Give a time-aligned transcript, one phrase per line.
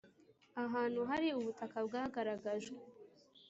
[0.63, 2.77] Ahantu hari ubutaka bwagaragajwe